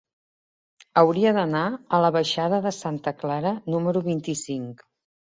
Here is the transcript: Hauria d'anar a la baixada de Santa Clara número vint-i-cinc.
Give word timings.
Hauria 1.01 1.33
d'anar 1.37 1.61
a 1.97 1.99
la 2.05 2.09
baixada 2.15 2.61
de 2.63 2.71
Santa 2.79 3.13
Clara 3.21 3.53
número 3.75 4.03
vint-i-cinc. 4.09 4.83